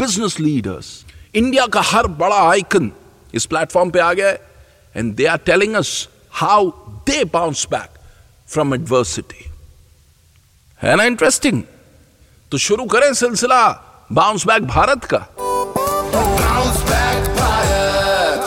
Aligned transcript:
business 0.00 0.38
leaders 0.40 0.88
India 1.34 1.66
का 1.74 1.80
हर 1.84 2.06
बड़ा 2.22 2.36
आइकन 2.48 2.90
इस 3.34 3.46
प्लेटफॉर्म 3.52 3.90
पे 3.90 3.98
आ 4.00 4.12
गया 4.12 4.30
and 4.96 5.14
they 5.16 5.26
are 5.26 5.38
telling 5.46 5.74
us 5.76 5.90
how 6.40 6.70
they 7.08 7.24
bounce 7.34 7.66
back 7.70 7.98
from 8.52 8.74
adversity 8.74 9.44
है 10.80 10.96
ना 10.96 11.04
इंटरेस्टिंग 11.12 11.62
तो 12.52 12.58
शुरू 12.68 12.84
करें 12.94 13.12
सिलसिला 13.14 13.62
बाउंस 14.20 14.46
बैक 14.46 14.66
भारत 14.76 15.04
का 15.14 15.26
Bounce 16.14 16.80
back 16.88 17.28
Bharat. 17.36 18.42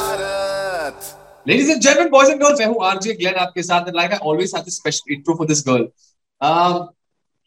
Ladies 1.46 1.70
and 1.70 1.82
gentlemen, 1.86 2.12
boys 2.12 2.30
and 2.34 2.42
girls, 2.42 2.60
मैं 2.60 2.68
हूँ 2.68 2.84
आरजे 2.86 3.14
ग्लेन 3.14 3.36
आपके 3.46 3.64
साथ 3.64 3.88
and 3.92 3.96
like 3.96 4.14
I 4.14 4.20
always 4.32 4.54
have 4.58 4.66
this 4.66 4.78
special 4.82 5.16
intro 5.16 5.36
for 5.42 5.48
this 5.52 5.62
girl. 5.70 5.88
Um, 6.42 6.78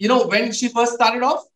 you 0.00 0.08
know, 0.08 0.18
when 0.33 0.52
she 0.52 0.68
first 0.68 0.98
started 0.98 1.24
off, 1.30 1.47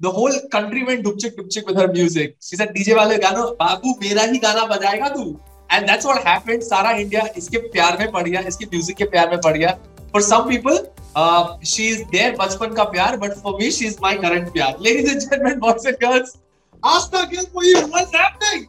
the 0.00 0.10
whole 0.10 0.32
country 0.50 0.84
went 0.84 1.04
dupchik 1.04 1.36
dupchik 1.36 1.66
with 1.66 1.76
her 1.76 1.88
music. 1.88 2.36
She 2.40 2.56
said, 2.56 2.74
DJ 2.74 2.96
वाले 2.96 3.18
गानों, 3.18 3.46
बाबू 3.60 3.94
मेरा 4.02 4.22
ही 4.32 4.38
गाना 4.38 4.64
बजाएगा 4.74 5.08
तू. 5.14 5.24
And 5.70 5.88
that's 5.88 6.06
what 6.06 6.22
happened. 6.24 6.62
सारा 6.62 6.90
India 6.98 7.26
इसके 7.36 7.58
प्यार 7.72 7.98
में 7.98 8.10
पड़ 8.12 8.28
गया, 8.28 8.40
इसके 8.48 8.66
म्यूज़िक 8.66 8.96
के 8.96 9.04
प्यार 9.04 9.30
में 9.30 9.40
पड़ 9.40 9.56
गया. 9.56 9.76
For 10.12 10.22
some 10.22 10.48
people, 10.48 10.78
uh, 11.14 11.56
she 11.64 11.88
is 11.88 12.04
their 12.12 12.32
बचपन 12.38 12.74
का 12.74 12.84
प्यार, 12.94 13.18
but 13.20 13.36
for 13.42 13.58
me, 13.58 13.70
she 13.70 13.86
is 13.86 14.00
my 14.06 14.16
current 14.24 14.52
प्यार. 14.52 14.80
Ladies 14.88 15.12
and 15.12 15.20
gentlemen, 15.20 15.58
boys 15.58 15.86
and 15.86 16.00
girls, 16.00 16.36
Asta 16.82 17.26
Gill 17.30 17.46
for 17.52 17.64
you. 17.64 17.86
What's 17.88 18.18
happening? 18.22 18.68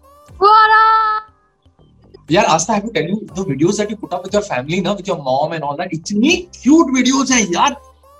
यार 2.32 2.46
Aastha 2.46 2.74
I 2.74 2.80
tell 2.94 3.10
you 3.10 3.16
the 3.36 3.46
videos 3.48 3.78
that 3.78 3.92
you 3.92 3.96
put 3.98 4.14
up 4.14 4.24
with 4.26 4.36
your 4.36 4.44
family 4.44 4.80
ना 4.82 4.92
with 4.94 5.08
your 5.10 5.18
mom 5.22 5.54
and 5.54 5.64
all 5.64 5.78
that 5.78 5.94
इतनी 5.94 6.36
cute 6.62 6.94
videos 6.96 7.32
हैं 7.32 7.42
यार 7.54 7.76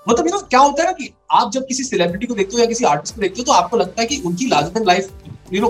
मतलब 0.08 0.28
you 0.28 0.32
know 0.34 0.40
क्या 0.42 0.60
होता 0.60 0.82
है 0.82 0.88
ना 0.88 0.94
कि 0.94 1.10
आप 1.32 1.52
जब 1.52 1.66
किसी 1.68 1.84
सेलिब्रिटी 1.84 2.28
को 2.28 2.36
देखते 2.36 2.56
हो 2.56 2.60
या 2.60 2.66
किसी 2.66 2.86
आर्टिस्ट 2.86 3.16
को 3.16 3.22
देखते 3.22 3.42
हो 3.42 3.46
तो 3.46 3.52
आपको 3.52 3.78
लगता 3.78 4.02
है 4.02 4.08
कि 4.08 4.22
उनकी 4.26 4.48
larger 4.50 4.70
than 4.70 4.86
life 4.86 5.54
you 5.54 5.62
know 5.62 5.70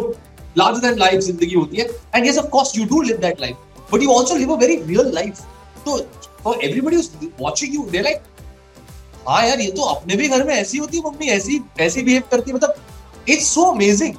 larger 0.58 0.88
than 0.88 0.99
life 0.99 1.19
ज़िंदगी 1.21 1.53
होती 1.53 1.77
है। 1.77 1.88
And 2.16 2.25
yes 2.25 2.38
of 2.38 2.47
course 2.49 2.77
you 2.77 2.86
do 2.88 3.02
live 3.02 3.17
that 3.21 3.41
life 3.41 3.91
but 3.94 4.03
you 4.03 4.13
also 4.13 4.36
live 4.36 4.53
a 4.53 4.58
very 4.59 4.75
real 4.83 5.11
life 5.16 5.39
तो 5.86 5.98
for 6.43 6.59
everybody 6.64 6.98
watching 7.42 7.76
you 7.76 7.87
they 7.92 8.02
like 8.02 8.21
हाँ 9.27 9.45
यार, 9.48 9.59
ये 9.59 9.71
तो 9.71 9.81
अपने 9.83 10.15
भी 10.15 10.27
घर 10.27 10.43
में 10.43 10.53
ऐसी 10.53 10.77
होती 10.77 10.98
है, 10.98 11.03
मम्मी 11.05 11.27
ऐसी 11.30 11.59
ऐसी 11.80 12.02
बिहेव 12.03 12.23
करती 12.32 12.52
है। 12.52 12.55
मतलब 12.55 12.76
it's 13.30 13.48
so 13.48 13.64
amazing 13.71 14.15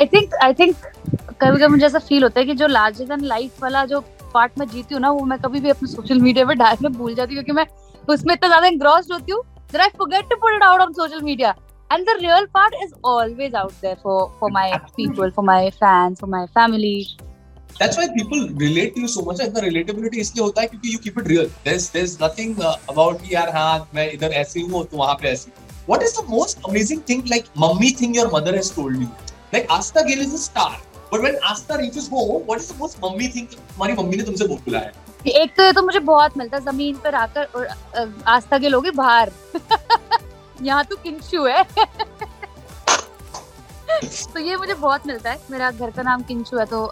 I 0.00 0.06
think 0.06 0.34
I 0.44 0.54
think 0.54 0.76
कभी 1.40 1.58
कभी 1.58 1.66
मुझे 1.66 1.84
ऐसा 1.86 1.98
फील 1.98 2.22
होता 2.22 2.40
है 2.40 2.46
कि 2.46 2.54
जो 2.54 2.66
लार्जर 2.66 3.04
देन 3.06 3.24
लाइफ 3.26 3.62
वाला 3.62 3.84
जो 3.86 4.00
पार्ट 4.34 4.58
मैं 4.58 4.66
जीती 4.68 4.94
हूँ 4.94 5.02
ना, 5.02 5.10
वो 5.10 5.24
मैं 5.24 5.38
कभी 5.38 5.60
भी 5.60 5.70
अपने 5.70 5.88
सोशल 5.88 6.20
मीडिया 6.20 6.44
पे 6.46 6.54
डालने 6.54 6.88
भूल 6.88 7.14
जाती 7.14 7.34
हूँ, 7.34 7.42
क्योंकि 7.44 7.52
मैं 7.52 7.66
उसमें 8.14 8.34
इतना 8.34 8.48
ज़्यादा 8.48 8.68
engrossed 8.68 9.12
होती 9.12 9.32
हूँ 9.32 9.42
that 9.72 9.82
I 9.86 9.90
forget 9.96 10.30
to 10.30 10.36
put 10.44 10.54
it 10.54 10.62
out 10.68 10.80
on 10.80 10.94
social 10.94 11.20
media. 11.32 11.54
And 11.90 12.06
the 12.06 12.14
real 12.20 12.46
part 12.56 12.74
is 12.84 12.92
always 13.02 13.54
out 13.60 13.72
there 13.82 13.96
for 14.02 14.18
for 14.40 14.48
my 14.56 14.66
people, 14.96 15.30
for 15.38 15.44
my 15.46 15.70
fans, 15.78 16.20
for 16.20 16.28
my 16.34 16.42
family. 16.58 16.96
That's 17.80 17.96
why 18.00 18.06
people 18.16 18.44
relate 18.60 18.94
to 18.94 19.00
you 19.04 19.08
so 19.08 19.22
much 19.28 19.40
and 19.44 19.56
the 19.56 19.62
relatability 19.64 20.20
इसलिए 20.20 20.44
होता 20.44 20.60
है 20.60 20.66
क्योंकि 20.68 20.92
you 20.92 21.00
keep 21.06 21.18
it 21.22 21.30
real. 21.32 21.50
There's 21.64 21.88
there's 21.96 22.14
nothing 22.20 22.54
uh, 22.68 22.74
about 22.94 23.22
कि 23.22 23.34
यार 23.34 23.50
हाँ 23.56 23.88
मैं 23.94 24.10
इधर 24.12 24.32
ऐसी 24.42 24.60
हूँ 24.60 24.84
तो 24.92 24.96
वहाँ 24.96 25.14
पे 25.22 25.28
ऐसी. 25.28 25.52
What 25.86 26.06
is 26.08 26.16
the 26.20 26.24
most 26.34 26.70
amazing 26.70 27.02
thing 27.10 27.24
like 27.34 27.52
mummy 27.66 27.92
thing 28.00 28.14
your 28.20 28.30
mother 28.36 28.56
has 28.56 28.70
told 28.78 28.96
you? 29.02 29.08
Like 29.52 29.70
Asta 29.78 30.04
Gill 30.08 30.26
is 30.26 30.34
a 30.34 30.42
star, 30.46 30.72
but 31.12 31.22
when 31.28 31.38
Asta 31.52 31.78
reaches 31.78 32.08
home, 32.08 32.46
what 32.50 32.60
is 32.60 32.68
the 32.72 32.78
most 32.82 33.00
mummy 33.06 33.28
thing 33.36 33.46
तुम्हारी 33.54 34.02
mummy 34.02 34.16
ने 34.16 34.22
तुमसे 34.30 34.48
बोला 34.48 34.78
है? 34.78 34.92
एक 35.26 35.54
तो 35.56 35.62
ये 35.62 35.72
तो 35.72 35.82
मुझे 35.82 35.98
बहुत 35.98 36.36
मिलता 36.38 36.56
है 36.56 36.62
ज़मीन 36.64 36.96
पर 36.96 37.14
आकर 37.14 37.44
और 37.44 37.68
आस्था 38.26 38.58
के 38.58 38.68
लोग 38.68 38.88
बाहर 38.96 39.30
यहाँ 40.62 40.84
तो 40.84 40.96
किंशु 40.96 41.44
है 41.44 41.62
तो 44.34 44.40
ये 44.40 44.56
मुझे 44.56 44.74
बहुत 44.74 45.06
मिलता 45.06 45.30
है 45.30 45.40
मेरा 45.50 45.70
घर 45.70 45.90
का 45.90 46.02
नाम 46.02 46.22
किंशु 46.22 46.58
है 46.58 46.64
तो 46.66 46.84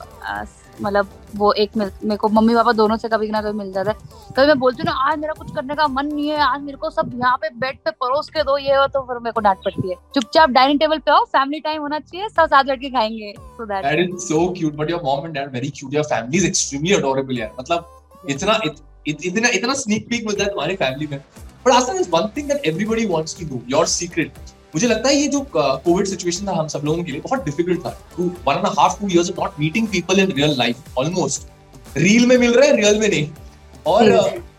मतलब 0.82 1.08
वो 1.36 1.52
एक 1.52 1.76
मेरे 1.76 2.16
को 2.16 2.28
मम्मी 2.28 2.54
पापा 2.54 2.72
दोनों 2.72 2.96
से 2.96 3.08
कभी 3.08 3.28
ना 3.30 3.40
कभी 3.42 3.58
मिल 3.58 3.72
जाता 3.72 3.90
है 3.90 3.96
कभी 4.36 4.46
मैं 4.46 4.58
बोलती 4.58 4.82
हूँ 4.82 4.86
ना 4.86 4.92
आज 5.10 5.18
मेरा 5.18 5.32
कुछ 5.32 5.54
करने 5.54 5.74
का 5.74 5.86
मन 5.88 6.06
नहीं 6.06 6.28
है 6.28 6.38
आज 6.38 6.60
मेरे 6.62 6.76
को 6.76 6.90
सब 6.90 7.10
यहाँ 7.14 7.36
पे 7.36 7.48
बेड 7.58 7.78
पे 7.84 7.90
परोस 7.90 8.28
के 8.30 8.42
दो 8.42 8.56
ये 8.58 8.74
हो 8.76 8.86
तो 8.86 9.00
फिर 9.02 9.18
मेरे 9.18 9.32
को 9.32 9.40
डांट 9.40 9.58
पड़ती 9.58 9.90
है 9.90 9.96
चुपचाप 10.14 10.50
डाइनिंग 10.50 10.80
टेबल 10.80 10.98
पे 10.98 11.10
आओ 11.10 11.24
फैमिली 11.24 11.60
टाइम 11.60 11.80
होना 11.82 11.98
चाहिए 11.98 12.28
सब 12.28 12.46
साथ 12.46 12.64
बैठ 12.64 12.80
के 12.80 12.90
खाएँगे 12.90 13.32
so 13.38 13.66
that 13.66 14.08
is 14.08 14.28
so 14.28 14.40
cute, 14.52 14.76
but 14.76 14.88
your 14.88 15.02
mom 15.02 15.24
and 15.24 15.34
dad 15.34 15.52
very 15.52 15.70
cute. 15.70 15.92
Your 15.92 16.04
family 16.04 16.42
is 16.42 16.44
extremely 16.44 16.98
adorable 16.98 17.38
यार. 17.38 17.54
मतलब 17.60 17.97
इतना 18.28 18.60
इत, 18.64 18.76
इत, 19.06 19.24
इतना 19.24 19.48
इतना 19.54 19.74
sneak 19.76 20.08
peek 20.08 20.26
मिलता 20.26 20.44
है 20.44 20.50
तुम्हारी 20.50 20.76
फैमिली 20.76 21.06
में. 21.06 21.20
But 21.64 21.74
Asta, 21.74 21.92
there's 21.92 22.10
one 22.10 22.30
thing 22.30 22.48
that 22.48 22.66
everybody 22.66 23.06
wants 23.06 23.34
to 23.34 23.46
know. 23.46 23.62
Your 23.68 23.84
secret. 23.88 24.46
मुझे 24.74 24.86
लगता 24.86 25.08
है 25.08 25.16
ये 25.16 25.28
जो 25.28 25.40
कोविड 25.54 26.06
सिचुएशन 26.06 26.46
था 26.46 26.52
हम 26.52 26.66
सब 26.68 26.82
लोगों 26.84 27.04
के 27.04 27.12
लिए 27.12 27.20
बहुत 27.20 27.44
डिफ़िकल्ट 27.44 27.84
था 27.84 27.90
two 28.16 28.24
one 28.46 28.56
and 28.56 28.66
half 28.78 29.00
two 29.00 29.08
years 29.08 29.30
of 29.30 29.40
not 29.40 29.60
meeting 29.60 29.86
people 29.88 30.20
in 30.20 30.32
real 30.32 30.56
life 30.58 30.98
almost 30.98 31.98
reel 31.98 32.26
में 32.26 32.36
मिल 32.38 32.52
रहे 32.54 32.68
हैं 32.68 32.74
रियल 32.76 32.98
में 33.00 33.08
नहीं 33.08 33.28
और 33.86 34.10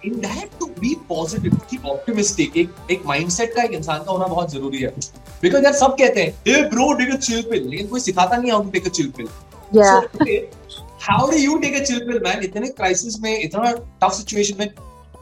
in 0.05 0.19
that 0.19 0.59
to 0.59 0.65
be 0.79 0.95
positive 1.09 1.55
keep 1.69 1.85
optimistic 1.85 2.57
एक 2.57 2.91
एक 2.91 3.05
माइंडसेट 3.05 3.53
का 3.55 3.63
एक 3.63 3.71
इंसान 3.71 4.03
का 4.03 4.11
होना 4.11 4.27
बहुत 4.27 4.51
ज़रूरी 4.51 4.81
है 4.81 4.93
बिकॉज़ 5.41 5.63
यार 5.63 5.73
सब 5.73 5.95
कहते 5.99 6.21
हैं 6.21 6.31
hey 6.47 6.61
bro 6.69 6.91
take 6.93 7.13
a 7.13 7.17
chill 7.17 7.41
pill 7.49 7.67
लेकिन 7.69 7.87
कोई 7.87 7.99
सिखाता 7.99 8.37
नहीं 8.37 8.51
how 8.51 8.63
to 8.63 8.69
take 8.69 8.87
a 8.87 8.89
chill 8.89 9.13
pill 9.17 9.27
या 11.01 11.17
how 11.17 11.31
do 11.31 11.39
you 11.39 11.59
take 11.61 11.75
a 11.81 11.85
chill 11.85 11.99
pill, 12.07 12.21
man? 12.27 12.43
इतने 12.43 12.67
क्राइसिस 12.67 13.19
में 13.19 13.39
इतना 13.39 13.71
टफ 14.03 14.11
सिचुएशन 14.11 14.55
में 14.59 14.69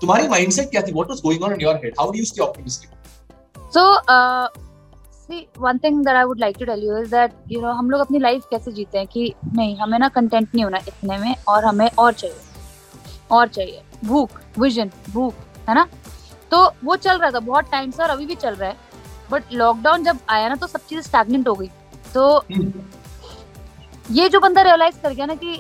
तुम्हारी 0.02 0.28
माइंडसेट 0.28 0.70
क्या 0.70 0.82
थी? 0.82 0.92
What 0.92 1.10
was 1.10 1.20
going 1.20 1.44
on 1.44 1.54
in 1.54 1.62
your 1.62 1.76
head 1.76 1.94
how 2.00 2.12
do 2.12 2.20
you 2.20 2.26
stay 2.26 2.42
optimistic 2.42 2.90
So, 3.76 3.82
uh, 4.08 4.48
see, 5.30 5.48
one 5.58 5.80
thing 5.80 6.04
that 6.04 6.16
I 6.16 6.26
would 6.26 6.40
like 6.40 6.58
to 6.58 6.66
tell 6.66 6.84
you 6.84 6.96
is 7.04 7.10
that 7.10 7.32
you 7.54 7.62
know 7.62 7.74
हम 7.78 7.90
लोग 7.90 8.02
अपनी 8.02 8.20
life 8.20 8.44
कैसे 8.52 8.72
जीते 8.72 8.98
हैं 8.98 9.08
कि 9.08 9.34
नहीं 9.56 9.76
हमें 9.78 10.00
ना 10.00 10.08
कंटेंट 10.08 10.48
नहीं 10.56 10.64
होना 10.64 10.78
इतने 10.78 11.18
में 11.18 11.36
और 11.48 11.66
हमें 11.66 11.90
और 12.00 12.14
चाहिए। 12.14 12.36
और 13.32 13.48
चाहिए। 13.48 13.82
भूख 14.06 14.30
विजन 14.60 14.92
भूख 15.10 15.34
है 15.70 15.76
ना? 15.76 15.88
तो 16.52 16.72
वो 16.84 16.96
चल 16.96 17.18
रहा 17.18 17.32
था 17.32 17.40
बहुत 17.40 17.72
टाइम 17.72 17.92
से 17.92 18.04
और 18.04 18.10
अभी 18.10 18.26
भी 18.26 18.36
चल 18.36 18.56
रहा 18.56 18.70
है। 18.70 18.76
बट 19.32 19.44
लॉकडाउन 19.54 20.04
जब 20.04 20.20
आया 20.30 20.50
ना 20.50 20.56
तो 20.56 20.68
सब 20.68 20.80
चीज़ें 20.80 21.02
स्टैगनेंट 21.02 21.48
हो 21.48 21.54
गई। 21.54 21.68
तो 22.14 22.44
ये 24.12 24.30
जो 24.30 24.40
बंदा 24.40 24.62
रियलाइज़ 24.62 25.02
कर 25.02 25.14
गया 25.14 25.26
ना 25.26 25.36
कि 25.36 25.60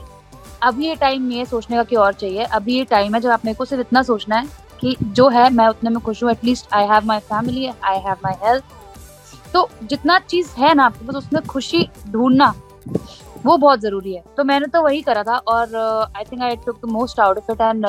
अभी 0.63 0.87
ये 0.87 0.95
टाइम 0.95 1.23
नहीं 1.23 1.37
है 1.37 1.45
सोचने 1.45 1.77
का 1.77 1.83
कि 1.83 1.95
और 1.95 2.13
चाहिए, 2.13 2.43
अभी 2.43 2.75
ये 2.75 2.83
टाइम 2.85 3.15
है 3.15 3.21
जब 3.21 3.29
आपने 3.29 3.53
को 3.53 3.65
सिर्फ़ 3.65 3.81
इतना 3.81 4.01
सोचना 4.03 4.35
है 4.35 4.47
कि 4.81 4.95
जो 5.01 5.27
है 5.29 5.49
मैं 5.49 5.67
उतने 5.67 5.89
में 5.89 5.99
खुश 6.03 6.23
हूँ 6.23 6.31
at least 6.31 6.73
I 6.73 6.87
have 6.87 7.05
my 7.05 7.19
family 7.21 7.65
I 7.67 7.97
have 7.99 8.17
my 8.23 8.33
health 8.43 8.63
तो 9.53 9.67
जितना 9.83 10.17
चीज़ 10.21 10.49
है 10.59 10.73
ना 10.73 10.85
आपके 10.85 11.05
पास, 11.05 11.15
उसमें 11.15 11.41
खुशी 11.45 11.87
ढूंढना 12.09 12.53
वो 13.45 13.57
बहुत 13.57 13.79
ज़रूरी 13.79 14.13
है। 14.13 14.23
तो 14.37 14.43
मैंने 14.43 14.67
तो 14.67 14.81
वही 14.83 15.01
करा 15.01 15.23
था 15.23 15.37
और 15.37 15.75
I 16.17 16.23
think 16.23 16.41
I 16.43 16.55
took 16.65 16.79
the 16.85 16.89
most 16.91 17.19
out 17.19 17.37
of 17.37 17.51
it 17.51 17.61
and 17.61 17.85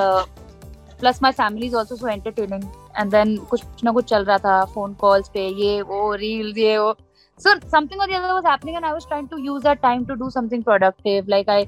plus 1.01 1.23
my 1.23 1.33
family 1.33 1.67
is 1.67 1.75
also 1.77 1.97
so 1.97 2.09
entertaining 2.09 2.63
and 2.99 3.11
then 3.11 3.37
कुछ 3.51 3.85
ना 3.85 3.93
कुछ 3.93 4.05
चल 4.05 4.25
रहा 4.25 4.39
था 4.39 4.65
फ़ोन 4.65 4.95
कॉल्स 5.01 5.29
पे, 5.29 5.47
ये, 5.49 5.81
वो 5.83 6.15
रील 6.15 6.55
ये, 6.59 6.79
वो। 6.79 6.97
So 7.39 7.55
something 7.69 8.01
or 8.01 8.07
the 8.07 8.15
other 8.15 8.35
was 8.35 8.45
happening 8.45 8.77
and 8.77 8.87
i 8.87 8.93
was 8.93 9.05
trying 9.07 9.29
to 9.29 9.37
use 9.41 9.63
that 9.63 9.81
time 9.83 10.05
to 10.07 10.17
do 10.17 10.31
something 10.31 10.63
productive 10.63 11.29
like 11.29 11.49
i 11.49 11.61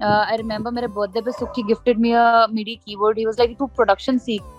uh, 0.00 0.24
i 0.32 0.36
remember 0.42 0.72
मेरे 0.72 0.88
birthday 0.98 1.22
पे 1.24 1.32
सुखी 1.32 1.66
gifted 1.70 2.04
me 2.06 2.12
a 2.24 2.26
midi 2.58 2.76
keyboard 2.84 3.22
he 3.22 3.26
was 3.30 3.42
like 3.42 3.56
तू 3.58 3.70
production 3.80 4.18
सीख 4.26 4.52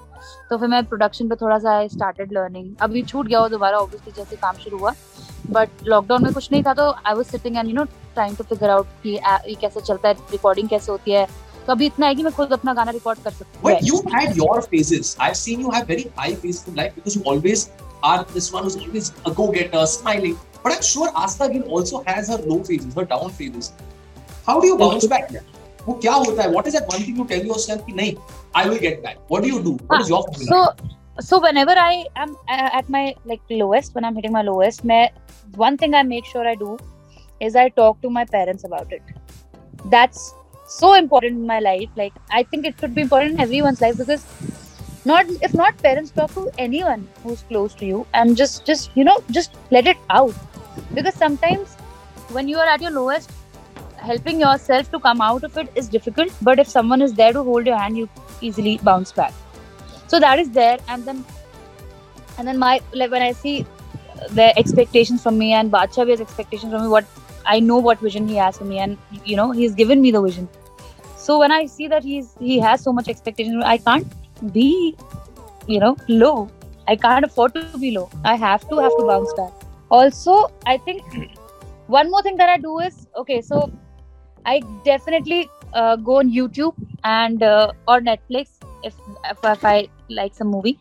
तो 0.50 0.58
फिर 0.58 0.68
मैं 0.70 0.84
production 0.86 1.28
पे 1.30 1.36
थोड़ा 1.36 1.58
सा 1.60 1.76
आई 1.78 1.88
स्टार्टेड 1.90 2.32
लर्निंग 2.34 2.76
अभी 2.82 3.02
छूट 3.04 3.28
गया 3.28 3.40
वो 3.40 3.50
दोबारा 3.50 3.78
ऑब्वियसली 3.78 4.12
जैसे 4.18 4.36
काम 4.36 4.56
शुरू 4.64 4.78
हुआ 4.78 4.94
बट 5.52 5.84
लॉकडाउन 5.88 6.24
में 6.24 6.34
कुछ 6.34 6.52
नहीं 6.52 6.64
था 6.64 6.74
तो 6.74 6.90
I 6.92 7.14
was 7.14 7.26
sitting 7.26 7.58
and 7.58 7.70
you 7.70 7.76
know 7.76 7.84
trying 7.86 8.38
to 8.38 8.44
figure 8.44 8.70
out 8.70 8.88
कि 9.04 9.14
ये 9.16 9.56
कैसे 9.62 9.82
चलता 9.82 10.10
है 10.10 10.16
रिकॉर्डिंग 10.32 10.70
कैसे 10.70 10.92
होती 10.92 11.12
है 11.12 11.26
तो 11.66 11.72
अभी 11.74 11.86
इतना 11.86 12.08
है 12.08 12.16
कि 12.16 12.24
मैं 12.24 12.34
खुद 12.34 12.54
अपना 12.54 12.74
गाना 12.74 12.92
रिकॉर्ड 12.92 13.20
कर 13.24 13.32
सकती 13.32 13.58
हूँ 13.58 13.72
But 13.72 13.88
you 13.90 14.02
had 14.16 14.36
your 14.42 14.62
phases. 14.74 15.16
I've 15.20 15.38
seen 15.38 15.66
you 15.66 15.72
have 15.78 15.88
very 15.88 16.08
high 16.20 16.34
phases 16.44 16.68
in 16.68 16.76
life 16.76 16.96
because 16.98 17.18
you 17.18 17.24
always 17.34 17.68
are 18.05 18.25
this 18.25 18.53
one 18.53 18.65
who's 18.65 18.77
always 18.77 19.13
a 19.27 19.31
go-getter, 19.31 19.87
smiling. 19.87 20.39
But 20.63 20.73
I'm 20.75 20.83
sure 20.83 21.11
Asta 21.15 21.49
Gill 21.49 21.63
also 21.63 22.03
has 22.07 22.29
her 22.29 22.39
low 22.39 22.63
phases, 22.63 22.95
her 22.95 23.05
down 23.05 23.31
phases. 23.31 23.73
How 24.47 24.61
do 24.61 24.67
you 24.67 24.79
bounce 24.79 25.07
back? 25.07 25.31
वो 25.87 26.01
क्या 26.01 26.13
होता 26.13 26.43
है? 26.43 26.53
What 26.53 26.67
is 26.67 26.75
that 26.75 26.89
one 26.93 27.03
thing 27.03 27.17
you 27.17 27.25
tell 27.25 27.45
yourself 27.51 27.85
कि 27.87 27.93
नहीं, 27.97 28.17
I 28.55 28.69
will 28.69 28.79
get 28.79 29.03
back. 29.03 29.19
What 29.29 29.43
do 29.43 29.49
you 29.49 29.63
do? 29.63 29.79
What 29.87 30.03
is 30.03 30.11
your 30.11 30.23
formula? 30.25 30.49
so 30.49 30.91
so 31.21 31.39
whenever 31.39 31.73
i 31.77 32.07
am 32.17 32.37
uh, 32.49 32.71
at 32.73 32.89
my 32.89 33.15
like 33.25 33.41
lowest 33.51 33.95
when 33.95 34.05
i'm 34.05 34.15
hitting 34.15 34.33
my 34.33 34.43
lowest 34.43 34.85
my 34.85 35.11
one 35.57 35.77
thing 35.77 35.95
i 35.95 36.03
make 36.03 36.25
sure 36.25 36.47
i 36.49 36.55
do 36.55 36.79
is 37.41 37.57
i 37.57 37.69
talk 37.69 38.01
to 38.01 38.11
my 38.11 38.25
parents 38.25 38.65
about 38.65 38.93
it 38.93 39.03
that's 39.87 40.33
so 40.67 40.95
important 40.95 41.33
in 41.33 41.47
my 41.47 41.59
life 41.61 41.89
like 41.97 42.15
i 42.31 42.43
think 42.43 42.65
it 42.65 42.79
should 42.81 42.95
be 42.95 43.03
important 43.03 43.35
in 43.35 43.41
everyone's 43.41 43.81
life 43.81 43.97
because 43.99 44.25
not 45.06 45.26
if 45.48 45.54
not 45.54 45.78
parents 45.78 46.12
talk 46.12 46.34
to 46.34 46.50
anyone 46.58 47.08
who's 47.24 47.44
close 47.44 47.74
to 47.76 47.86
you 47.86 48.06
and 48.14 48.36
just 48.36 48.66
just 48.66 48.92
you 48.96 49.04
know 49.04 49.18
just 49.32 49.56
let 49.72 49.88
it 49.88 49.98
out. 50.10 50.34
Because 50.94 51.14
sometimes 51.14 51.76
when 52.32 52.48
you 52.48 52.58
are 52.58 52.68
at 52.68 52.82
your 52.82 52.92
lowest 52.92 53.32
helping 53.98 54.40
yourself 54.40 54.92
to 54.92 55.00
come 55.00 55.22
out 55.22 55.44
of 55.44 55.58
it 55.58 55.70
is 55.76 55.88
difficult 55.88 56.32
but 56.42 56.60
if 56.60 56.68
someone 56.68 57.02
is 57.02 57.14
there 57.14 57.34
to 57.34 57.44
hold 57.44 57.66
your 57.66 57.78
hand 57.78 57.98
you 57.98 58.10
easily 58.42 58.78
bounce 58.80 59.12
back. 59.12 59.34
So 60.08 60.20
that 60.20 60.40
is 60.40 60.52
there. 60.52 60.78
And 60.88 61.04
then 61.06 61.24
and 62.38 62.48
then 62.48 62.58
my 62.58 62.82
like 62.94 63.12
when 63.12 63.22
i 63.22 63.32
see 63.32 63.66
the 64.32 64.58
expectations 64.58 65.22
from 65.22 65.38
me 65.38 65.54
and 65.54 65.72
Bacha 65.72 66.06
has 66.06 66.22
expectations 66.22 66.72
from 66.72 66.84
me 66.84 66.88
what 66.88 67.06
i 67.46 67.60
know 67.60 67.78
what 67.78 68.00
vision 68.00 68.28
he 68.28 68.36
has 68.36 68.58
for 68.58 68.66
me 68.66 68.80
and 68.80 68.98
you 69.24 69.36
know 69.36 69.52
he's 69.52 69.74
given 69.76 70.02
me 70.02 70.12
the 70.12 70.22
vision. 70.22 70.50
So 71.18 71.40
when 71.40 71.52
i 71.52 71.66
see 71.66 71.88
that 71.88 72.04
he's 72.04 72.36
he 72.40 72.60
has 72.60 72.82
so 72.82 72.94
much 72.94 73.08
expectation 73.08 73.62
i 73.64 73.78
can't 73.78 74.08
be 74.52 74.96
you 75.68 75.80
know 75.80 75.98
low. 76.08 76.50
I 76.88 76.96
can't 76.96 77.26
afford 77.26 77.54
to 77.56 77.62
be 77.62 77.92
low. 77.92 78.10
I 78.24 78.36
have 78.36 78.68
to 78.70 78.78
have 78.78 78.96
to 78.98 79.04
bounce 79.04 79.34
back. 79.34 79.54
Also 79.90 80.36
i 80.66 80.78
think 80.78 81.04
one 81.88 82.10
more 82.10 82.22
thing 82.24 82.38
that 82.38 82.50
i 82.50 82.58
do 82.58 82.80
is 82.80 83.08
okay 83.16 83.42
so 83.42 83.70
i 84.46 84.60
definitely 84.84 85.48
uh, 85.74 85.96
go 85.96 86.18
on 86.20 86.32
youtube 86.32 86.74
and 87.04 87.44
uh, 87.44 87.72
or 87.88 88.00
netflix 88.02 88.58
if, 88.84 88.96
if 89.32 89.38
if 89.44 89.66
i 89.66 89.88
like 90.10 90.34
some 90.36 90.48
movie. 90.48 90.80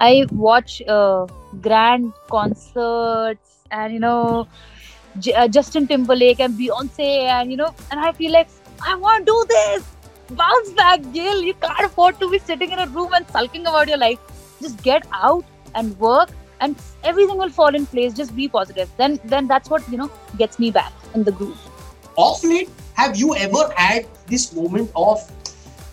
I 0.00 0.26
watch 0.32 0.82
uh, 0.88 1.26
grand 1.60 2.12
concerts 2.30 3.60
and 3.70 3.92
you 3.92 4.00
know 4.00 4.46
J- 5.18 5.34
uh, 5.34 5.48
justin 5.48 5.86
timberlake 5.86 6.40
and 6.40 6.58
beyonce 6.58 7.24
and 7.36 7.50
you 7.50 7.56
know 7.56 7.74
and 7.90 8.00
i 8.00 8.12
feel 8.12 8.32
like 8.32 8.48
i 8.86 8.94
want 8.96 9.26
to 9.26 9.32
do 9.32 9.44
this 9.48 9.84
bounce 10.31 10.71
back 10.71 11.01
Jill. 11.13 11.41
you 11.41 11.53
can't 11.53 11.85
afford 11.85 12.19
to 12.19 12.29
be 12.29 12.39
sitting 12.39 12.71
in 12.71 12.79
a 12.79 12.87
room 12.87 13.13
and 13.13 13.27
sulking 13.29 13.65
about 13.67 13.87
your 13.87 13.97
life 13.97 14.19
just 14.61 14.81
get 14.83 15.07
out 15.13 15.45
and 15.75 15.97
work 15.99 16.29
and 16.59 16.75
everything 17.03 17.37
will 17.37 17.49
fall 17.49 17.75
in 17.75 17.85
place 17.85 18.13
just 18.13 18.35
be 18.35 18.47
positive 18.47 18.89
then 18.97 19.19
then 19.25 19.47
that's 19.47 19.69
what 19.69 19.89
you 19.91 19.97
know 19.97 20.09
gets 20.37 20.59
me 20.59 20.71
back 20.71 20.93
in 21.13 21.23
the 21.23 21.31
groove 21.31 21.65
Of 22.21 22.43
late, 22.43 22.69
have 22.99 23.17
you 23.17 23.35
ever 23.35 23.63
had 23.75 24.05
this 24.29 24.45
moment 24.53 24.95
of, 25.01 25.19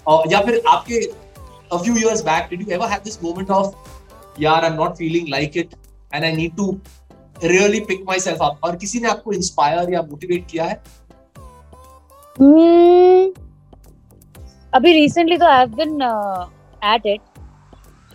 uh, 0.06 0.22
या 0.32 0.40
फिर 0.44 0.62
आपके 0.68 1.00
a 1.72 1.78
few 1.78 1.96
years 2.02 2.22
back, 2.28 2.46
did 2.52 2.62
you 2.62 2.70
ever 2.76 2.88
have 2.92 3.02
this 3.08 3.18
moment 3.24 3.50
of, 3.56 3.74
यार 4.40 4.64
I'm 4.68 4.78
not 4.78 4.96
feeling 5.00 5.28
like 5.34 5.58
it 5.64 5.74
and 6.12 6.28
I 6.28 6.32
need 6.38 6.56
to 6.62 6.68
really 7.52 7.80
pick 7.90 8.06
myself 8.12 8.44
up 8.48 8.64
और 8.64 8.76
किसी 8.84 9.00
ने 9.00 9.08
आपको 9.08 9.32
inspire 9.32 9.92
या 9.94 10.02
motivate 10.10 10.46
किया 10.50 10.64
है 10.64 10.82
Hmm. 12.36 13.26
अभी 14.75 14.91
रिसेंटली 14.93 15.37
तो 15.37 15.45
I 15.45 15.57
have 15.57 15.69
been 15.75 16.01
at 16.93 17.05
it 17.05 17.21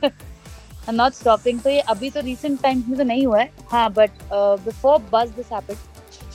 I 0.05 0.89
am 0.89 0.95
not 0.95 1.13
stopping 1.13 1.61
तो 1.61 1.71
ये 1.71 1.81
अभी 1.95 2.11
तो 2.11 2.21
रिसेंट 2.21 2.61
टाइम्स 2.63 2.89
में 2.89 2.97
तो 2.99 3.05
नहीं 3.05 3.27
हुआ 3.27 3.39
है। 3.41 3.51
हाँ 3.71 3.89
बट 3.93 4.11
बिफोर 4.33 4.99
बस 5.13 5.29
this 5.37 5.53
happened 5.53 5.79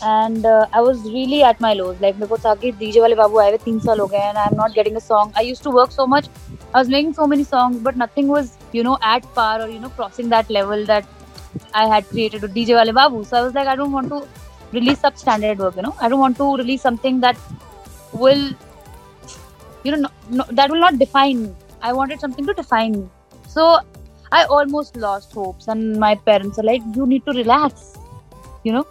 and 0.03 0.45
I 0.47 0.81
was 0.81 1.07
really 1.07 1.41
at 1.49 1.61
my 1.61 1.73
lows 1.75 2.01
like 2.01 2.15
मेरे 2.15 2.27
को 2.27 2.37
था 2.45 2.55
कि 2.55 2.71
डीजे 2.79 3.01
वाले 3.01 3.15
बाबू 3.15 3.39
आए 3.39 3.47
हुए 3.49 3.57
तीन 3.65 3.79
साल 3.85 3.99
हो 3.99 4.07
गए 4.07 4.17
and 4.17 4.37
I 4.37 4.47
am 4.51 4.55
not 4.61 4.71
getting 4.75 4.95
a 4.95 5.05
song 5.07 5.37
I 5.37 5.47
used 5.47 5.63
to 5.63 5.71
work 5.71 5.91
so 5.91 6.05
much 6.15 6.29
I 6.49 6.55
was 6.75 6.89
making 6.89 7.13
so 7.13 7.25
many 7.27 7.43
songs 7.43 7.81
but 7.83 7.97
nothing 7.97 8.31
was 8.31 8.49
you 8.75 8.83
know 8.83 8.97
at 9.15 9.25
par 9.35 9.61
और 9.61 9.69
you 9.71 9.79
know 9.79 9.89
crossing 9.95 10.29
that 10.31 10.51
level 10.51 10.85
that 10.85 11.05
I 11.75 11.89
had 11.89 12.05
created 12.09 12.41
with 12.45 12.55
DJ 12.57 12.75
wale 12.79 12.93
babu 13.01 13.23
so 13.29 13.37
I 13.37 13.43
was 13.43 13.55
like, 13.55 13.67
I 13.67 13.75
don't 13.75 13.93
want 13.97 14.09
to 14.09 14.19
release 14.73 14.99
substandard 15.03 15.61
work, 15.63 15.77
you 15.77 15.83
know. 15.83 15.93
I 15.99 16.09
don't 16.09 16.21
want 16.23 16.37
to 16.39 16.47
release 16.57 16.83
something 16.87 17.21
that 17.21 17.37
will 18.23 18.43
you 19.83 19.91
know 19.91 19.97
no, 19.97 20.09
no, 20.29 20.43
that 20.51 20.69
will 20.69 20.79
not 20.79 20.97
define 20.97 21.43
me 21.43 21.51
i 21.81 21.93
wanted 21.93 22.19
something 22.19 22.45
to 22.45 22.53
define 22.53 22.91
me 22.91 23.07
so 23.47 23.79
i 24.31 24.43
almost 24.45 24.97
lost 24.97 25.33
hopes 25.33 25.67
and 25.67 25.99
my 25.99 26.13
parents 26.29 26.59
are 26.59 26.63
like 26.63 26.81
you 26.95 27.05
need 27.05 27.25
to 27.25 27.31
relax 27.33 27.97
you 28.63 28.73
know 28.73 28.85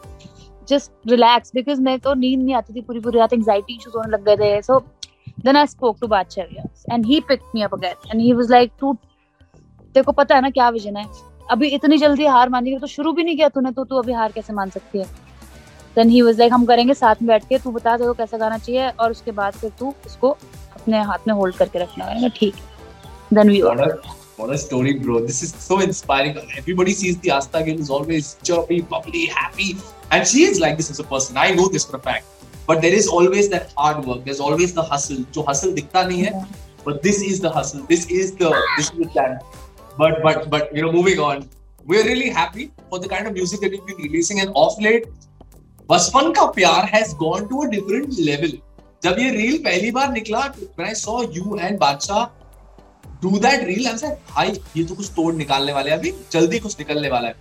just 0.67 0.91
relax 1.07 1.51
because 1.51 1.79
मैं 1.81 1.99
तो 2.01 2.15
नींद 2.15 2.41
नहीं 2.41 2.55
आती 2.55 2.75
थी 2.75 2.81
पूरी 2.83 3.01
पूरी 3.01 3.19
रात 3.19 3.33
anxiety 3.33 3.75
issues 3.75 3.97
होने 3.97 4.11
लग 4.13 4.25
गए 4.25 4.37
थे 4.37 4.61
so 4.63 4.81
then 5.45 5.57
i 5.57 5.65
spoke 5.67 6.01
to 6.01 6.09
Bacharya 6.09 6.65
and 6.95 7.07
he 7.07 7.21
picked 7.21 7.55
me 7.55 7.63
up 7.63 7.73
again 7.73 8.11
and 8.11 8.21
he 8.21 8.35
was 8.41 8.51
like 8.57 8.73
तू 8.81 8.93
तेरे 9.95 10.03
को 10.03 10.13
पता 10.13 10.35
है 10.35 10.41
ना 10.41 10.51
क्या 10.51 10.69
विजन 10.71 10.97
है 10.97 11.05
अभी 11.51 11.69
इतनी 11.75 11.99
जल्दी 11.99 12.27
हार 12.27 12.49
मानी 12.49 12.79
तो 12.79 12.87
शुरू 12.87 13.13
भी 13.13 13.25
नहीं 13.25 13.37
किया 13.37 13.49
तूने 13.49 13.73
तो 13.73 13.85
तू 13.85 13.97
अभी 13.99 14.13
हार 14.13 14.33
कैसे 14.33 14.53
मान 14.53 14.71
सकती 14.71 14.99
है 14.99 15.07
देन 15.97 16.09
ही 16.11 16.23
वाज 16.23 16.39
लाइक 16.39 16.53
हम 16.53 16.65
करेंगे 16.67 16.95
साथ 16.95 17.23
में 17.23 17.27
बैठ 17.29 17.45
के 17.49 17.59
तू 17.59 17.71
बता 17.73 17.97
को 17.99 18.13
कैसा 18.15 18.39
गाना 18.39 18.59
चाहिए 18.59 18.89
और 18.91 19.11
उसके 19.11 19.33
बाद 19.41 19.53
फिर 19.61 19.71
तू 19.79 19.95
उसको 20.07 20.37
अपने 20.79 21.03
हाथ 21.11 21.27
में 21.29 21.35
होल्ड 21.35 21.57
करके 21.57 21.79
रखना 21.79 22.05
है 22.05 22.31
ठीक 22.39 22.55
then 23.35 23.51
we 23.51 23.61
a, 23.61 24.19
what 24.39 24.51
a 24.55 24.59
story, 24.59 24.93
bro. 25.05 25.21
This 25.21 25.43
is 25.43 25.53
so 25.53 25.81
inspiring. 25.81 26.37
Everybody 26.57 26.93
sees 26.93 27.19
the 27.19 27.33
Asta 27.37 27.63
Gill 27.69 27.81
is 27.81 27.91
always 27.91 28.37
chirpy, 28.49 28.81
bubbly, 28.81 29.27
happy. 29.27 29.77
And 30.11 30.27
she 30.27 30.45
is 30.45 30.61
like 30.61 30.77
this 30.77 30.91
as 30.91 31.01
a 31.01 31.05
person. 31.05 31.37
I 31.37 31.51
know 31.51 31.69
this 31.69 31.85
for 31.85 31.97
a 31.97 32.01
fact. 32.01 32.25
But 32.69 32.83
there 32.83 32.93
is 32.93 33.09
always 33.09 33.49
that 33.49 33.73
hard 33.77 34.05
work. 34.05 34.25
There's 34.25 34.41
always 34.41 34.75
the 34.79 34.83
hustle. 34.83 35.25
जो 35.35 35.45
hustle 35.49 35.75
दिखता 35.75 36.03
नहीं 36.09 36.25
है, 36.25 36.47
but 36.85 37.03
this 37.03 37.21
is 37.31 37.41
the 37.47 37.51
hustle. 37.51 37.85
This 37.93 38.07
is 38.19 38.35
the 38.43 38.51
this 38.77 38.91
is 38.91 38.99
the 38.99 39.09
plan. 39.17 39.39
But 40.03 40.23
but 40.27 40.51
but 40.55 40.75
you 40.79 40.83
know, 40.87 40.93
moving 40.93 41.23
on. 41.29 41.49
We're 41.87 42.05
really 42.05 42.29
happy 42.39 42.71
for 42.91 42.99
the 43.05 43.09
kind 43.09 43.27
of 43.27 43.33
music 43.33 43.61
that 43.61 43.73
you've 43.73 43.87
been 43.87 44.03
releasing. 44.07 44.41
And 44.41 44.59
off 44.63 44.81
late, 44.87 45.07
बचपन 45.91 46.33
का 46.39 46.47
प्यार 46.55 46.91
has 46.95 47.15
gone 47.25 47.49
to 47.53 47.63
a 47.67 47.71
different 47.77 48.19
level. 48.31 48.59
जब 49.03 49.19
ये 49.19 49.31
reel 49.31 49.57
पहली 49.65 49.91
बार 49.91 50.11
निकला 50.13 50.41
when 50.79 50.87
I 50.87 50.95
saw 51.01 51.17
you 51.35 51.59
and 51.67 51.79
बादशाह 51.81 52.25
do 53.23 53.31
that 53.45 53.63
reel 53.69 53.87
I 53.87 53.93
was 53.93 54.03
भाई 54.31 54.49
ये 54.77 54.85
तो 54.85 54.95
कुछ 54.95 55.11
तोड़ 55.17 55.35
निकालने 55.35 55.73
वाले 55.73 55.91
हैं 55.91 55.99
अभी 55.99 56.13
जल्दी 56.33 56.59
कुछ 56.59 56.79
निकलने 56.79 57.09
वाला 57.09 57.29
है. 57.29 57.35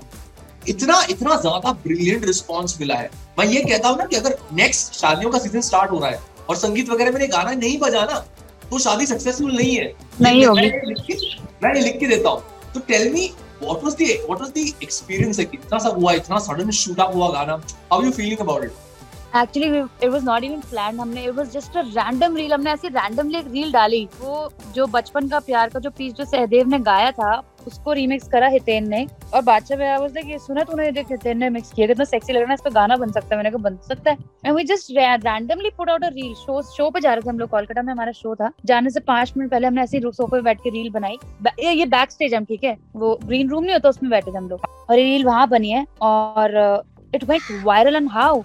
इतना 0.70 1.02
इतना 1.10 1.36
ज़्यादा 1.42 1.72
ब्रिलियंट 1.84 2.26
रिस्पॉन्स 2.26 2.80
मिला 2.80 2.96
है। 2.96 3.10
मैं 3.40 3.46
ये 3.46 3.62
कहता 3.64 3.90
हूँ 3.90 3.98
ना 3.98 4.06
कि 4.06 4.16
अगर 4.16 4.38
नेक्स्ट 4.54 4.94
शादियों 4.94 5.32
का 5.32 5.40
सीज़न 5.40 5.62
स्टार्ट 5.62 5.92
हो 5.92 6.00
रहा 6.00 6.10
है 6.10 6.20
और 6.50 6.56
संगीत 6.56 6.90
वगैरह 6.90 7.12
में 7.12 7.28
गाना 7.32 7.52
नहीं 7.52 7.78
बजाना 7.80 8.20
तो 8.72 8.80
शादी 8.80 9.06
सक्सेसफुल 9.06 9.56
नहीं 9.56 9.76
है। 9.76 9.94
नहीं 10.22 10.46
होगी। 10.46 10.62
मैं 11.64 11.76
ये 11.76 11.82
लिख 11.82 12.00
के- 12.00 12.10
देता 12.10 12.30
हूँ। 12.30 12.44
तो 12.74 12.80
tell 12.88 13.12
me 13.14 13.30
what 13.62 13.84
was 13.84 13.94
the 13.94 14.18
what 14.26 14.42
was 14.42 14.50
the 14.50 14.74
experience 14.84 15.40
है 15.40 15.46
कितना 15.46 15.80
सा 15.80 15.90
हुआ 15.90 16.14
इतना 16.14 16.40
सडन 16.48 16.72
शूट 16.80 17.00
अप 17.00 17.16
हुआ 17.16 17.30
गाना। 17.32 17.62
How 17.92 18.04
you 18.04 18.12
feeling 18.12 18.40
about 18.40 18.64
it 18.64 18.72
actually 19.36 19.80
it 19.80 20.10
was 20.10 20.24
not 20.26 20.44
even 20.44 20.60
planned 20.70 21.00
हमने 21.02 21.24
it 21.24 21.36
was 21.36 21.52
just 21.54 21.78
a 21.78 21.82
random 21.82 22.36
reel 22.36 22.54
हमने 22.54 22.72
ऐसी 22.72 22.88
रैंडमली 22.88 23.38
एक 23.38 23.48
रील 23.52 23.72
डाली। 23.72 24.08
वो 24.22 24.50
जो 24.76 24.88
बचपन 24.88 25.28
का 25.28 25.40
प्यार 25.40 25.70
का 25.70 25.80
जो 25.80 25.90
पीस 25.98 26.14
जो 26.14 26.26
सहदेव 26.26 26.68
ने 26.68 26.80
गाया 26.80 27.12
था 27.12 27.38
उसको 27.68 27.94
रीमिक्स 27.94 28.28
करा 28.28 28.48
हितेन 28.48 28.88
ने। 28.90 29.06
और 29.34 29.42
बादशाह 29.44 29.78
भैया 29.78 29.98
लाइक 29.98 30.30
ये 30.30 30.38
सुना 30.40 30.64
तूने 30.64 30.92
देख 30.92 31.12
हितेन 31.12 31.38
ने 31.38 31.50
मिक्स 31.50 31.72
किया? 31.72 31.88
कितना 31.88 32.06
सेक्सी 32.06 32.34
लग 32.34 32.42
रहा 32.42 32.50
है 32.50 32.56
इस 32.56 32.62
पे 32.62 32.70
गाना 32.70 32.96
बन 32.98 33.12
सकता 33.12 33.28
है। 33.32 33.38
मैंने 33.38 33.52
कहा 33.52 33.64
बन 33.64 33.78
सकता 33.88 34.12
है। 34.12 34.18
And 34.46 34.56
we 34.56 34.64
just 34.64 34.92
randomly 34.92 35.70
put 35.78 35.90
out 35.90 36.04
a 36.04 36.10
reel 36.10 36.34
show 36.36 36.62
show 36.72 36.90
पे 36.90 37.00
जा 37.00 37.14
रहे 37.14 37.22
थे 37.22 37.30
हम 37.30 37.40
लोग 37.40 37.50
कोलकाता 37.50 37.82
में 37.82 37.92
हमारा 37.94 38.12
शो 38.14 38.36
था। 38.36 38.52
जाने 38.66 38.90
से 38.90 39.00
पाँच 39.08 39.34
मिनट 39.38 39.52
पहले 39.52 39.68
हमने 39.68 39.82
ऐसे 39.84 40.00
सोफे 40.02 40.32
पे 40.32 40.42
बैठ 40.42 40.62
के 40.64 40.70
रील 40.70 40.90
बनाई। 40.92 41.18
ये, 41.60 41.72
ये 41.72 41.86
बैक 41.88 42.12
स्टेज 42.12 42.34
हम 42.34 42.46
ठीक 42.46 42.64
है? 42.64 42.78
वो 42.96 43.18
ग्रीन 43.26 43.50
रूम 43.50 43.64
नहीं 43.64 43.74
होता 43.74 43.90
उसमें 43.90 44.10
बैठे 44.12 44.32
थे 44.32 44.38
हम 44.38 44.50
लोग। 44.50 44.62
और 44.90 45.00
ये 45.00 45.04
रील 45.06 45.26
वहाँ 45.26 45.48
बनी 45.50 45.72
है 45.72 45.86
और 46.02 46.84
it 47.16 47.24
went 47.24 47.64
viral 47.64 47.96
and 47.96 48.10
how 48.12 48.42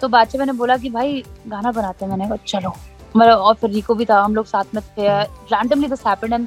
तो 0.00 0.08
बादशाह 0.08 0.38
मैंने 0.38 0.52
बोला 0.58 0.76
कि 0.76 0.90
भाई 0.90 1.22
गाना 1.48 1.72
बनाते 1.72 2.04
हैं 2.04 2.10
मैंने। 2.10 2.28
कहा 2.28 2.36
चलो। 2.46 2.74
मतलब 3.16 3.38
और 3.38 3.54
फिर 3.54 3.70
रिको 3.70 3.94
भी 3.94 4.04
था 4.04 4.20
हम 4.22 4.34
लोग 4.34 4.46
साथ 4.46 4.74
में 4.74 4.82
थे। 4.84 5.08
Randomly 5.54 5.88
this 5.88 6.06
happened 6.06 6.32
and 6.32 6.46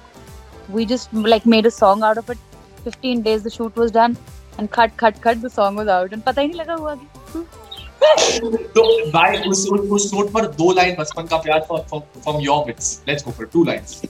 we 0.72 0.86
just 0.86 1.16
like 1.28 1.48
made 1.48 1.66
a 1.66 1.70
song 1.70 2.04
out 2.04 2.18
of 2.18 2.32
it 2.32 2.38
15 2.86 3.20
days 3.26 3.44
the 3.44 3.52
shoot 3.52 3.78
was 3.80 3.92
done 3.96 4.16
and 4.60 4.70
cut 4.72 4.96
cut 5.02 5.20
cut 5.26 5.38
the 5.44 5.50
song 5.52 5.78
was 5.80 5.92
out. 5.92 6.16
And 6.16 6.24
पता 6.24 6.42
ही 6.42 6.48
नहीं 6.48 6.60
लगा 6.60 6.74
हुआ 6.74 6.96
कि। 6.96 7.06
तो 8.76 8.84
भाई 9.12 9.38
उस, 9.50 9.68
उस 9.68 10.14
नोट 10.14 10.32
पर 10.32 10.48
दो 10.58 10.72
लाइन 10.74 10.96
बचपन 11.00 11.28
का 11.28 11.38
प्यार 11.38 11.60
from 11.70 12.40
your 12.40 12.66
beats 12.66 13.02
let's 13.08 13.26
go 13.26 13.32
for 13.32 13.46
two 13.54 13.64
lines 13.64 14.02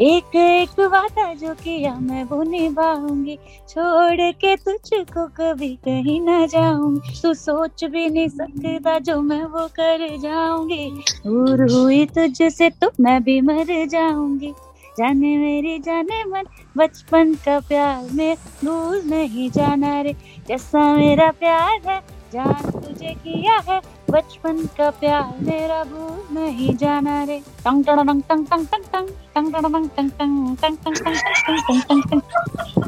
एक 0.00 0.36
एक 0.36 0.80
वादा 0.80 1.32
जो 1.34 1.52
किया 1.54 1.94
मैं 1.94 2.22
वो 2.24 2.42
निभाऊँगी। 2.42 3.36
छोड़ 3.68 4.30
के 4.32 4.54
तुझको 4.56 5.26
कभी 5.36 5.68
कहीं 5.84 6.20
ना 6.20 6.46
जाऊँगी। 6.46 7.20
तू 7.22 7.32
सोच 7.34 7.84
भी 7.84 8.08
नहीं 8.08 8.28
सकता 8.28 8.98
जो 8.98 9.20
मैं 9.22 9.42
वो 9.44 9.66
कर 9.78 10.06
जाऊँगी। 10.18 10.90
दूर 11.26 11.62
हुई 11.72 12.04
तुझसे 12.06 12.70
तो 12.70 12.90
मैं 13.00 13.22
भी 13.24 13.40
मर 13.40 13.86
जाऊँगी। 13.86 14.52
जाने 14.98 15.36
मेरी 15.38 15.78
जाने 15.78 16.24
मन, 16.24 16.44
बचपन 16.76 17.34
का 17.34 17.58
प्यार 17.60 18.08
में 18.12 18.34
भूल 18.64 19.02
नहीं 19.06 19.50
जाना 19.50 20.00
रे। 20.00 20.12
जैसा 20.48 20.92
मेरा 20.94 21.30
प्यार 21.30 21.80
है, 21.86 22.00
जान 22.32 22.70
तुझे 22.70 23.14
किया 23.14 23.60
है 23.68 23.80
बचपन 24.14 24.58
का 24.76 24.88
प्यार 24.98 25.30
मेरा 25.42 25.82
भूल 25.84 26.34
नहीं 26.34 26.74
जाना 26.76 27.22
रे 27.24 27.38
टंग 27.58 27.84
टंग 27.84 28.22
टंग 28.22 28.22
टंग 28.22 28.66
टंग 28.66 28.66
टंग 28.92 29.08
टंग 29.34 29.52
टंग 29.54 29.54
टंग 29.56 29.88
टंग 29.96 30.10
टंग 30.10 30.10
टंग 30.18 30.50
टंग 30.60 30.76
टंग 30.76 31.26
टंग 31.46 31.82
टंग 31.82 32.02
टंग 32.02 32.02
टंग 32.10 32.84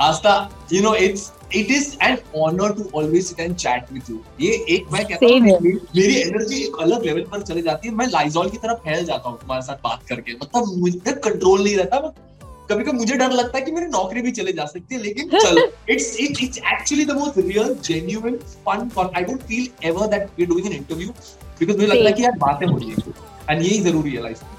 Aastha 0.00 0.32
you 0.72 0.82
know 0.82 0.94
it's 0.96 1.30
it 1.54 1.70
is 1.70 1.96
an 2.02 2.16
honour 2.36 2.72
to 2.72 2.88
always 2.94 3.24
sit 3.24 3.40
and 3.40 3.56
chat 3.56 3.92
with 3.92 4.10
you 4.10 4.20
ये 4.40 4.52
एक 4.76 4.92
मैं 4.92 5.04
कहता 5.06 5.26
हूँ 5.26 5.40
मेरी 5.40 5.72
मेरी 5.96 6.20
एनर्जी 6.20 6.62
एक 6.62 6.80
अलग 6.80 7.04
लेवल 7.04 7.24
पर 7.32 7.42
चले 7.42 7.62
जाती 7.62 7.88
है 7.88 7.94
मैं 7.94 8.06
लाइजॉल 8.08 8.50
की 8.50 8.58
तरफ़ 8.58 8.78
फैल 8.84 9.04
जाता 9.04 9.28
हूँ 9.28 9.38
तुम्हारे 9.40 9.66
साथ 9.66 9.82
बात 9.84 10.06
करके 10.08 10.34
मतलब 10.36 10.74
मुझे 10.78 11.12
कंट्रोल 11.20 11.62
नहीं 11.62 11.76
रहता 11.76 12.14
कभी 12.70 12.84
कभी 12.84 12.98
मुझे 12.98 13.16
डर 13.16 13.32
लगता 13.32 13.58
है 13.58 13.64
कि 13.64 13.72
मेरी 13.72 13.86
नौकरी 13.86 14.22
भी 14.22 14.32
चले 14.38 14.52
जा 14.52 14.64
सकती 14.66 14.94
है 14.94 15.00
लेकिन 15.02 15.28
चलो 15.38 15.66
it's 15.94 16.16
it 16.20 16.42
it's 16.42 16.58
actually 16.72 17.04
the 17.06 17.16
most 17.18 17.38
real 17.38 17.74
genuine 17.84 18.36
fun 18.66 18.88
for 18.94 19.10
I 19.16 19.22
don't 19.24 19.42
feel 19.48 19.68
ever 19.88 20.06
that 20.16 20.28
we 20.38 20.46
doing 20.46 20.66
an 20.66 20.72
interview 20.72 21.08
because 21.58 21.76
मुझे 21.76 21.86
लगता 21.86 22.08
है 22.08 22.12
कि 22.12 22.24
यार 22.24 22.38
बातें 22.38 22.66
हो 22.66 22.76
रही 22.76 22.90
है। 22.90 23.14
एंड 23.50 23.62
यही 23.62 23.80
ज़रूरी 23.80 24.14
है 24.14 24.22
लाइफ 24.22 24.42
में। 24.42 24.50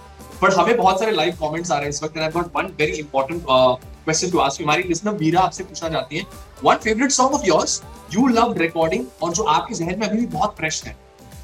बट 0.43 0.53
हमें 0.53 0.77
बहुत 0.77 0.99
सारे 0.99 1.11
लाइव 1.11 1.37
कमेंट्स 1.41 1.71
आ 1.71 1.75
रहे 1.75 1.83
हैं 1.83 1.89
इस 1.89 2.03
वक्त 2.03 2.17
I 2.17 2.29
got 2.31 2.51
one 2.55 2.65
very 2.79 2.97
important 2.99 3.43
question 3.49 4.31
to 4.31 4.37
ask 4.39 4.61
हमारी 4.61 4.83
लिसनर 4.87 5.13
वीरा 5.23 5.41
आपसे 5.41 5.63
पूछना 5.63 5.89
चाहती 5.89 6.17
है। 6.17 6.25
One 6.63 6.75
favourite 6.83 7.11
song 7.11 7.33
of 7.35 7.45
yours 7.45 7.81
you 8.13 8.27
love 8.27 8.57
recording 8.57 9.05
और 9.23 9.33
जो 9.33 9.43
आपके 9.55 9.75
जहन 9.75 9.99
में 9.99 10.07
अभी 10.07 10.17
भी 10.17 10.25
बहुत 10.37 10.55
फ्रेश 10.57 10.83
है? 10.85 10.95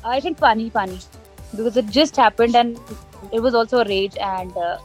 I 0.06 0.20
think 0.24 0.38
Pani 0.40 0.70
Pani 0.70 1.00
because 1.58 1.78
it 1.82 1.90
just 1.98 2.18
happened 2.18 2.56
and 2.62 2.78
it 3.32 3.42
was 3.44 3.56
also 3.56 3.78
a 3.82 3.86
rage 3.90 4.16
and 4.30 4.58
uh, 4.58 4.78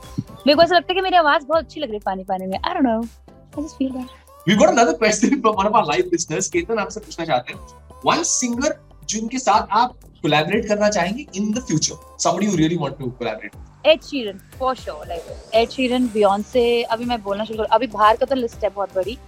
मेरे 0.46 0.56
को 0.56 0.62
ऐसा 0.62 0.74
लगता 0.74 0.92
है 0.92 0.94
कि 0.94 1.00
मेरी 1.00 1.16
आवाज़ 1.16 1.44
बहुत 1.46 1.64
अच्छी 1.64 1.80
लग 1.80 1.88
रही 1.88 1.96
है 1.96 2.02
पानी 2.04 2.24
पानी 2.24 2.46
में। 2.46 2.58
I 2.58 2.74
don't 2.74 2.84
know 2.84 3.00
I 3.00 3.62
just 3.62 3.76
feel 3.78 3.90
that 3.92 4.48
we 4.48 4.54
got 4.54 4.68
another 4.68 4.92
question 4.98 5.40
from 5.40 5.56
one 5.56 5.66
of 5.66 5.74
our 5.76 5.86
live 5.86 6.10
listeners 6.12 6.48
Ketan 6.50 6.78
आपसे 6.78 7.00
पूछना 7.00 7.24
चाहते 7.24 7.52
हैं। 7.52 7.60
वन 8.06 8.22
सिंगर 8.32 8.78
जिनके 9.10 9.38
साथ 9.38 9.66
आप 9.80 9.94
कोलैबोरेट 10.22 10.68
करना 10.68 10.88
चाहेंगे 10.90 11.26
in 11.36 11.52
the 11.52 11.64
future 11.66 12.16
somebody 12.24 12.46
you 12.46 12.56
really 12.56 12.76
want 12.76 12.98
to 12.98 13.10
collaborate 13.18 13.52
Ed 13.86 14.02
Sheeran 14.02 14.38
for 14.58 14.74
sure 14.76 15.06
like 15.08 15.52
Ed 15.54 15.68
Sheeran 15.70 16.06
Beyonce 16.14 16.82
अभी 16.84 17.04
मैं 17.04 17.22
बोलना 17.22 17.44
शुरू 17.44 17.56
करूँ। 17.58 17.68
अभी 17.72 17.86
बाहर 17.88 18.16
का 18.16 18.26
तो 18.26 18.34
लिस्ट 18.34 18.64
है 18.64 18.70
बहुत 18.70 18.94
बड़ी। 18.94 19.18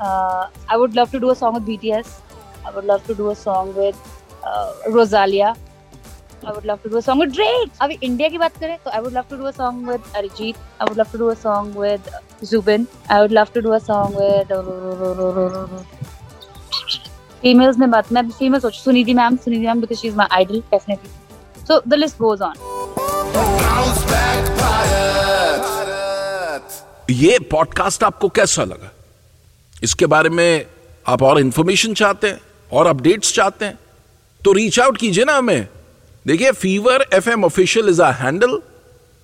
I 0.00 0.76
would 0.78 0.94
love 0.98 1.08
to 1.12 1.18
do 1.18 1.28
a 1.28 1.34
song 1.34 1.56
with 1.56 1.66
BTS 1.66 2.20
I 2.66 2.72
would 2.74 2.84
love 2.90 3.00
to 3.06 3.14
do 3.14 3.26
a 3.26 3.34
song 3.42 3.78
with 3.78 3.94
Rosalia 4.94 5.54
I 6.46 6.52
would 6.52 6.64
love 6.64 6.82
to 6.82 6.88
do 6.88 6.96
a 6.96 7.02
song 7.02 7.18
with 7.22 7.32
Drake 7.36 7.70
अभी 7.82 7.98
इंडिया 8.02 8.28
की 8.28 8.38
बात 8.38 8.56
करें 8.60 8.76
तो 8.84 8.90
I 8.90 9.00
would 9.04 9.16
love 9.16 9.28
to 9.32 9.38
do 9.40 9.46
a 9.48 9.52
song 9.52 9.80
with 9.88 10.06
Arijit 10.20 10.56
I 10.80 10.88
would 10.88 11.00
love 11.00 11.10
to 11.12 11.18
do 11.22 11.28
a 11.30 11.36
song 11.36 11.72
with 11.80 12.08
Zubin 12.52 12.86
I 13.10 13.20
would 13.22 13.34
love 13.38 13.52
to 13.56 13.62
do 13.66 13.74
a 13.78 13.80
song 13.80 14.14
with 14.20 14.52
females 17.42 17.78
में 17.78 17.90
बात 17.90 18.12
मैं 18.12 18.28
female 18.30 18.60
सोच 18.60 18.74
Sunidhi 18.74 19.14
ma'am 19.14 19.36
Sunidhi 19.44 19.66
ma'am 19.66 19.80
because 19.80 19.98
she 19.98 20.08
is 20.08 20.16
my 20.16 20.26
idol 20.32 20.60
definitely 20.70 21.64
so 21.66 21.80
the 21.88 21.94
list 21.94 22.16
goes 22.18 22.42
on. 22.42 22.54
ये 27.10 27.38
podcast 27.50 28.04
आपको 28.04 28.28
कैसा 28.38 28.64
लगा 28.64 28.90
इसके 29.82 30.06
बारे 30.14 30.28
में 30.28 30.66
आप 31.06 31.22
और 31.22 31.40
इंफॉर्मेशन 31.40 31.94
चाहते 32.00 32.28
हैं 32.28 32.40
और 32.72 32.86
अपडेट्स 32.86 33.34
चाहते 33.34 33.64
हैं 33.64 33.78
तो 34.44 34.52
रीच 34.52 34.78
आउट 34.80 34.96
कीजिए 34.96 35.24
ना 35.24 35.36
हमें 35.36 35.79
देखिए 36.26 36.50
Fever 36.52 37.04
F 37.14 37.28
M 37.30 37.44
official 37.44 37.88
is 37.88 38.02
a 38.02 38.10
handle 38.12 38.58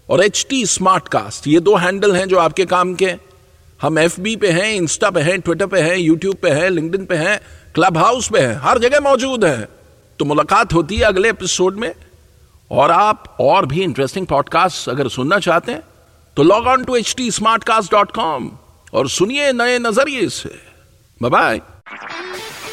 और 0.08 0.22
एच 0.24 0.46
टी 0.50 0.64
स्मार्ट 0.66 1.08
कास्ट 1.08 1.46
ये 1.46 1.60
दो 1.60 1.74
हैंडल 1.76 2.16
हैं 2.16 2.26
जो 2.28 2.38
आपके 2.38 2.64
काम 2.64 2.94
के। 2.94 3.14
हम 3.80 3.98
एफ़ 3.98 4.20
बी 4.20 4.34
पे 4.36 4.50
हैं 4.50 4.72
इंस्टा 4.74 5.10
पे 5.10 5.20
हैं 5.20 5.40
ट्विटर 5.40 5.66
पे 5.66 5.80
हैं 5.80 5.96
यूट्यूब 5.96 6.36
पे 6.36 6.50
हैं 6.50 6.70
लिंक्डइन 6.70 7.04
पे 7.06 7.16
हैं 7.16 7.38
क्लब 7.74 7.98
हाउस 7.98 8.28
पे 8.32 8.40
हैं, 8.40 8.54
हर 8.54 8.78
जगह 8.78 9.00
मौजूद 9.00 9.44
हैं। 9.44 9.68
तो 10.18 10.24
मुलाकात 10.24 10.72
होती 10.72 10.96
है 10.96 11.02
अगले 11.02 11.30
एपिसोड 11.30 11.76
में 11.76 11.92
और 12.70 12.90
आप 12.90 13.36
और 13.40 13.66
भी 13.66 13.82
इंटरेस्टिंग 13.82 14.26
पॉडकास्ट 14.26 14.88
अगर 14.88 15.08
सुनना 15.08 15.38
चाहते 15.38 15.72
हैं 15.72 15.82
तो 16.36 16.42
log 16.42 16.66
on 16.66 16.84
to 16.84 16.96
H 16.96 17.14
T 17.16 17.30
smart 17.30 17.64
cast 17.64 17.92
dot 17.92 18.12
com 18.12 18.50
और 18.94 19.08
सुनिए 19.10 19.52
नए 19.52 19.78
नज़रिए 19.78 20.28
से। 20.28 20.58
बाय 21.20 21.60